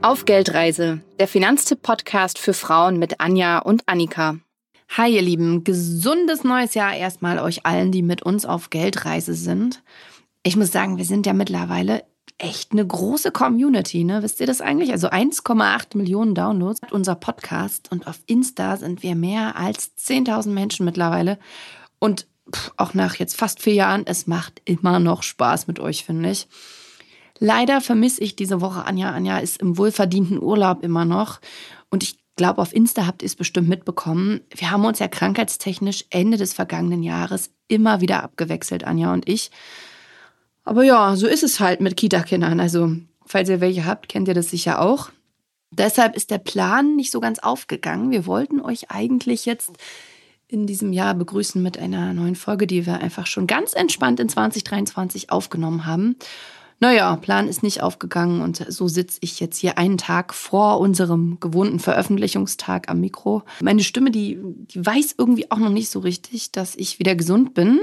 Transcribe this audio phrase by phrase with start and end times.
[0.00, 4.38] Auf Geldreise, der Finanztipp-Podcast für Frauen mit Anja und Annika.
[4.96, 9.82] Hi, ihr Lieben, gesundes neues Jahr erstmal euch allen, die mit uns auf Geldreise sind.
[10.44, 12.04] Ich muss sagen, wir sind ja mittlerweile
[12.38, 14.22] echt eine große Community, ne?
[14.22, 14.92] Wisst ihr das eigentlich?
[14.92, 20.50] Also 1,8 Millionen Downloads hat unser Podcast und auf Insta sind wir mehr als 10.000
[20.50, 21.40] Menschen mittlerweile.
[21.98, 22.28] Und
[22.76, 26.46] auch nach jetzt fast vier Jahren, es macht immer noch Spaß mit euch, finde ich.
[27.38, 29.10] Leider vermisse ich diese Woche Anja.
[29.10, 31.40] Anja ist im wohlverdienten Urlaub immer noch.
[31.90, 34.40] Und ich glaube, auf Insta habt ihr es bestimmt mitbekommen.
[34.54, 39.50] Wir haben uns ja krankheitstechnisch Ende des vergangenen Jahres immer wieder abgewechselt, Anja und ich.
[40.64, 42.60] Aber ja, so ist es halt mit Kita-Kindern.
[42.60, 42.92] Also,
[43.24, 45.10] falls ihr welche habt, kennt ihr das sicher auch.
[45.70, 48.10] Deshalb ist der Plan nicht so ganz aufgegangen.
[48.10, 49.70] Wir wollten euch eigentlich jetzt
[50.46, 54.30] in diesem Jahr begrüßen mit einer neuen Folge, die wir einfach schon ganz entspannt in
[54.30, 56.16] 2023 aufgenommen haben.
[56.80, 61.38] Naja, Plan ist nicht aufgegangen und so sitze ich jetzt hier einen Tag vor unserem
[61.40, 63.42] gewohnten Veröffentlichungstag am Mikro.
[63.60, 67.54] Meine Stimme, die, die weiß irgendwie auch noch nicht so richtig, dass ich wieder gesund
[67.54, 67.80] bin.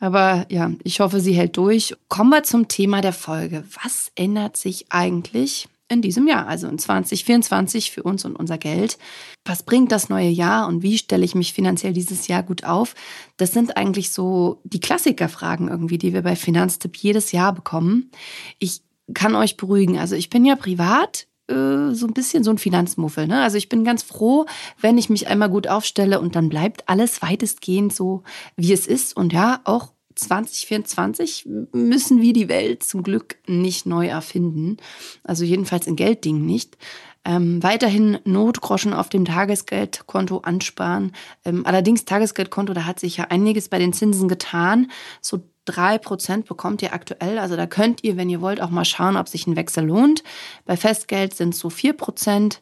[0.00, 1.94] Aber ja, ich hoffe, sie hält durch.
[2.08, 3.62] Kommen wir zum Thema der Folge.
[3.82, 8.98] Was ändert sich eigentlich in diesem Jahr, also in 2024 für uns und unser Geld.
[9.44, 12.94] Was bringt das neue Jahr und wie stelle ich mich finanziell dieses Jahr gut auf?
[13.36, 18.10] Das sind eigentlich so die Klassikerfragen irgendwie, die wir bei Finanztipp jedes Jahr bekommen.
[18.58, 18.82] Ich
[19.14, 23.26] kann euch beruhigen, also ich bin ja privat äh, so ein bisschen so ein Finanzmuffel.
[23.26, 23.42] Ne?
[23.42, 24.46] Also ich bin ganz froh,
[24.80, 28.22] wenn ich mich einmal gut aufstelle und dann bleibt alles weitestgehend so,
[28.56, 29.16] wie es ist.
[29.16, 34.76] Und ja, auch 2024 müssen wir die Welt zum Glück nicht neu erfinden.
[35.24, 36.76] Also jedenfalls in Gelddingen nicht.
[37.24, 41.12] Ähm, weiterhin Notgroschen auf dem Tagesgeldkonto ansparen.
[41.44, 44.90] Ähm, allerdings Tagesgeldkonto, da hat sich ja einiges bei den Zinsen getan.
[45.20, 47.38] So drei Prozent bekommt ihr aktuell.
[47.38, 50.24] Also da könnt ihr, wenn ihr wollt, auch mal schauen, ob sich ein Wechsel lohnt.
[50.64, 52.60] Bei Festgeld sind es so vier Prozent.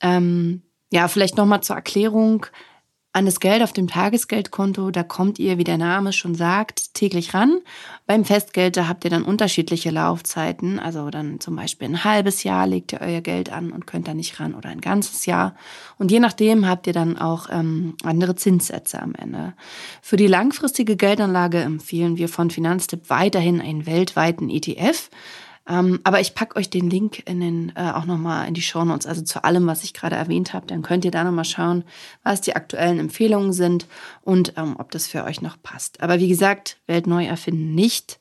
[0.00, 2.46] Ähm, ja, vielleicht nochmal zur Erklärung.
[3.14, 7.34] An das Geld auf dem Tagesgeldkonto, da kommt ihr, wie der Name schon sagt, täglich
[7.34, 7.58] ran.
[8.06, 10.78] Beim Festgeld, da habt ihr dann unterschiedliche Laufzeiten.
[10.78, 14.14] Also dann zum Beispiel ein halbes Jahr legt ihr euer Geld an und könnt da
[14.14, 15.54] nicht ran oder ein ganzes Jahr.
[15.98, 19.52] Und je nachdem habt ihr dann auch ähm, andere Zinssätze am Ende.
[20.00, 25.10] Für die langfristige Geldanlage empfehlen wir von Finanztipp weiterhin einen weltweiten ETF.
[25.68, 28.84] Ähm, aber ich packe euch den Link in den, äh, auch nochmal in die Show
[28.84, 30.66] Notes, also zu allem, was ich gerade erwähnt habe.
[30.66, 31.84] Dann könnt ihr da nochmal schauen,
[32.24, 33.86] was die aktuellen Empfehlungen sind
[34.22, 36.02] und ähm, ob das für euch noch passt.
[36.02, 38.18] Aber wie gesagt, Welt neu erfinden nicht.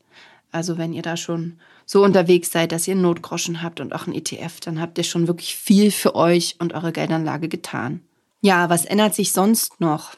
[0.52, 4.06] Also wenn ihr da schon so unterwegs seid, dass ihr einen Notgroschen habt und auch
[4.06, 8.02] einen ETF, dann habt ihr schon wirklich viel für euch und eure Geldanlage getan.
[8.42, 10.16] Ja, was ändert sich sonst noch?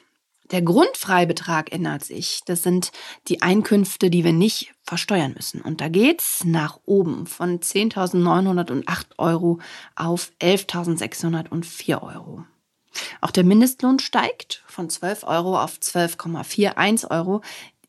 [0.53, 2.41] Der Grundfreibetrag ändert sich.
[2.45, 2.91] Das sind
[3.27, 5.61] die Einkünfte, die wir nicht versteuern müssen.
[5.61, 9.59] Und da geht's nach oben von 10.908 Euro
[9.95, 12.45] auf 11.604 Euro.
[13.19, 17.41] Auch der Mindestlohn steigt von 12 Euro auf 12,41 Euro.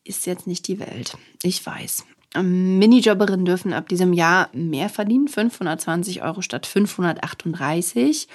[0.03, 1.19] Ist jetzt nicht die Welt.
[1.43, 2.03] Ich weiß.
[2.35, 8.27] Minijobberinnen dürfen ab diesem Jahr mehr verdienen, 520 Euro statt 538.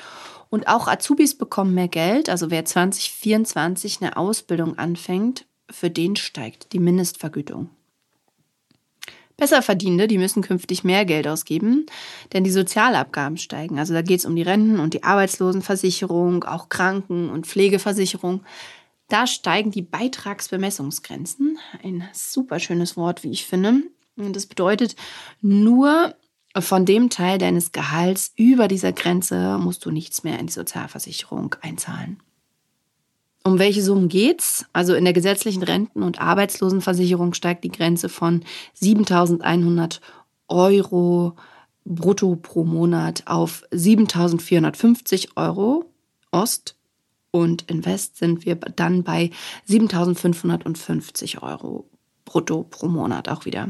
[0.51, 2.29] Und auch Azubis bekommen mehr Geld.
[2.29, 7.71] Also wer 2024 eine Ausbildung anfängt, für den steigt die Mindestvergütung.
[9.37, 11.87] Besserverdienende, die müssen künftig mehr Geld ausgeben,
[12.35, 13.79] denn die Sozialabgaben steigen.
[13.79, 18.43] Also da geht es um die Renten und die Arbeitslosenversicherung, auch Kranken- und Pflegeversicherung.
[19.09, 21.59] Da steigen die Beitragsbemessungsgrenzen.
[21.83, 23.83] Ein super schönes Wort, wie ich finde.
[24.17, 24.95] Und das bedeutet,
[25.41, 26.15] nur
[26.59, 31.55] von dem Teil deines Gehalts über dieser Grenze musst du nichts mehr in die Sozialversicherung
[31.61, 32.21] einzahlen.
[33.43, 34.67] Um welche Summen geht's?
[34.73, 38.45] Also in der gesetzlichen Renten- und Arbeitslosenversicherung steigt die Grenze von
[38.81, 40.01] 7.100
[40.49, 41.37] Euro
[41.85, 45.87] brutto pro Monat auf 7.450 Euro
[46.33, 46.77] Ost
[47.31, 49.31] und in West sind wir dann bei
[49.69, 51.89] 7.550 Euro
[52.31, 53.69] brutto pro Monat auch wieder.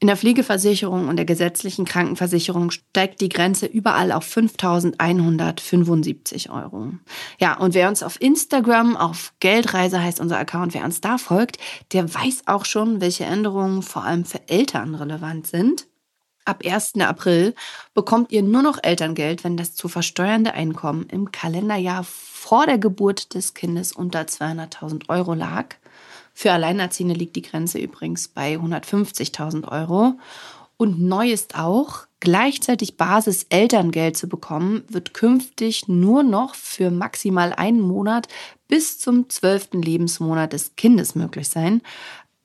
[0.00, 6.94] In der Pflegeversicherung und der gesetzlichen Krankenversicherung steigt die Grenze überall auf 5.175 Euro.
[7.38, 11.58] Ja, und wer uns auf Instagram, auf Geldreise heißt unser Account, wer uns da folgt,
[11.92, 15.86] der weiß auch schon, welche Änderungen vor allem für Eltern relevant sind.
[16.44, 16.94] Ab 1.
[17.00, 17.54] April
[17.94, 23.34] bekommt ihr nur noch Elterngeld, wenn das zu versteuernde Einkommen im Kalenderjahr vor der Geburt
[23.34, 25.76] des Kindes unter 200.000 Euro lag.
[26.38, 30.18] Für Alleinerziehende liegt die Grenze übrigens bei 150.000 Euro.
[30.76, 37.80] Und neu ist auch, gleichzeitig Basis-Elterngeld zu bekommen, wird künftig nur noch für maximal einen
[37.80, 38.28] Monat
[38.68, 41.80] bis zum zwölften Lebensmonat des Kindes möglich sein.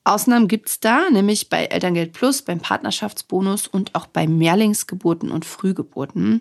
[0.06, 5.44] Ausnahmen gibt es da, nämlich bei Elterngeld Plus, beim Partnerschaftsbonus und auch bei Mehrlingsgeburten und
[5.44, 6.40] Frühgeburten.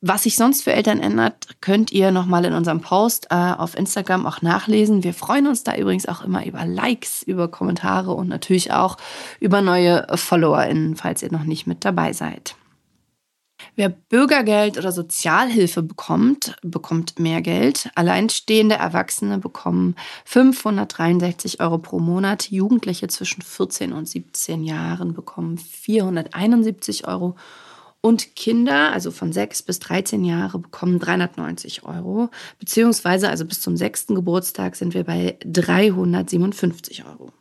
[0.00, 4.26] Was sich sonst für Eltern ändert, könnt ihr nochmal in unserem Post äh, auf Instagram
[4.26, 5.02] auch nachlesen.
[5.02, 8.96] Wir freuen uns da übrigens auch immer über Likes, über Kommentare und natürlich auch
[9.40, 12.54] über neue FollowerInnen, falls ihr noch nicht mit dabei seid.
[13.74, 17.90] Wer Bürgergeld oder Sozialhilfe bekommt, bekommt mehr Geld.
[17.96, 19.96] Alleinstehende Erwachsene bekommen
[20.26, 22.52] 563 Euro pro Monat.
[22.52, 27.34] Jugendliche zwischen 14 und 17 Jahren bekommen 471 Euro.
[28.00, 32.30] Und Kinder, also von 6 bis 13 Jahre, bekommen 390 Euro.
[32.58, 37.32] Beziehungsweise, also bis zum sechsten Geburtstag sind wir bei 357 Euro.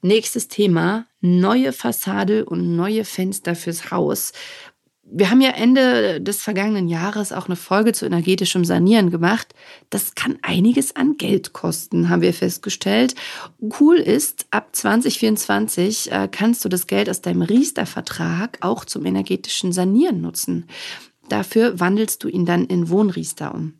[0.00, 4.32] Nächstes Thema, neue Fassade und neue Fenster fürs Haus.
[5.14, 9.54] Wir haben ja Ende des vergangenen Jahres auch eine Folge zu energetischem Sanieren gemacht.
[9.90, 13.14] Das kann einiges an Geld kosten, haben wir festgestellt.
[13.78, 19.72] Cool ist, ab 2024 äh, kannst du das Geld aus deinem Riester-Vertrag auch zum energetischen
[19.72, 20.66] Sanieren nutzen.
[21.28, 23.74] Dafür wandelst du ihn dann in Wohnriester um.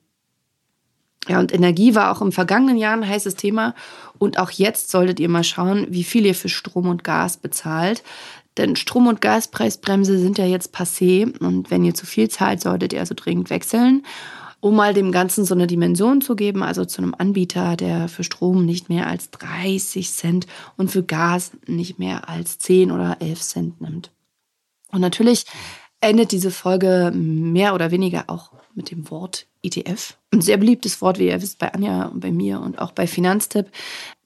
[1.28, 3.74] Ja, und Energie war auch im vergangenen Jahr ein heißes Thema.
[4.18, 8.02] Und auch jetzt solltet ihr mal schauen, wie viel ihr für Strom und Gas bezahlt.
[8.56, 12.92] Denn Strom- und Gaspreisbremse sind ja jetzt passé und wenn ihr zu viel zahlt, solltet
[12.92, 14.04] ihr also dringend wechseln,
[14.60, 18.24] um mal dem Ganzen so eine Dimension zu geben, also zu einem Anbieter, der für
[18.24, 20.46] Strom nicht mehr als 30 Cent
[20.76, 24.10] und für Gas nicht mehr als 10 oder 11 Cent nimmt.
[24.90, 25.46] Und natürlich
[26.00, 30.16] endet diese Folge mehr oder weniger auch mit dem Wort ETF.
[30.32, 33.06] Ein sehr beliebtes Wort, wie ihr wisst, bei Anja und bei mir und auch bei
[33.06, 33.66] Finanztipp.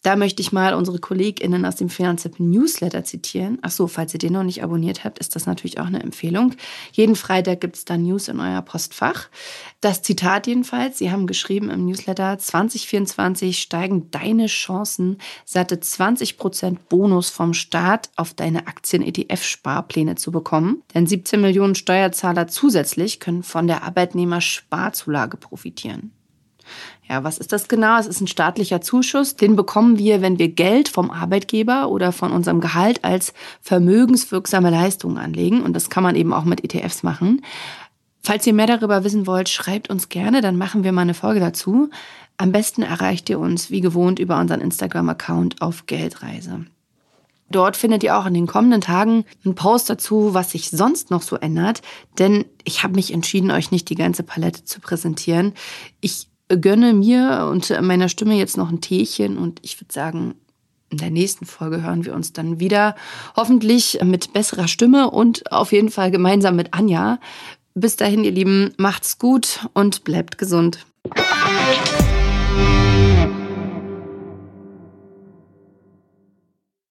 [0.06, 3.58] Da möchte ich mal unsere KollegInnen aus dem Finanztipp Newsletter zitieren.
[3.62, 6.55] Ach so, falls ihr den noch nicht abonniert habt, ist das natürlich auch eine Empfehlung.
[6.93, 9.29] Jeden Freitag gibt es da News in euer Postfach.
[9.81, 17.29] Das Zitat jedenfalls, Sie haben geschrieben im Newsletter, 2024 steigen deine Chancen, satte 20% Bonus
[17.29, 20.85] vom Staat auf deine Aktien-ETF-Sparpläne zu bekommen.
[20.94, 26.12] Denn 17 Millionen Steuerzahler zusätzlich können von der Arbeitnehmersparzulage profitieren.
[27.08, 27.98] Ja, was ist das genau?
[27.98, 29.36] Es ist ein staatlicher Zuschuss.
[29.36, 35.18] Den bekommen wir, wenn wir Geld vom Arbeitgeber oder von unserem Gehalt als vermögenswirksame Leistungen
[35.18, 35.62] anlegen.
[35.62, 37.42] Und das kann man eben auch mit ETFs machen.
[38.22, 41.38] Falls ihr mehr darüber wissen wollt, schreibt uns gerne, dann machen wir mal eine Folge
[41.38, 41.90] dazu.
[42.38, 46.66] Am besten erreicht ihr uns wie gewohnt über unseren Instagram-Account auf Geldreise.
[47.50, 51.22] Dort findet ihr auch in den kommenden Tagen einen Post dazu, was sich sonst noch
[51.22, 51.82] so ändert.
[52.18, 55.54] Denn ich habe mich entschieden, euch nicht die ganze Palette zu präsentieren.
[56.00, 60.34] Ich gönne mir und meiner Stimme jetzt noch ein Teechen und ich würde sagen,
[60.88, 62.94] in der nächsten Folge hören wir uns dann wieder.
[63.34, 67.19] Hoffentlich mit besserer Stimme und auf jeden Fall gemeinsam mit Anja.
[67.75, 70.87] Bis dahin, ihr Lieben, macht's gut und bleibt gesund.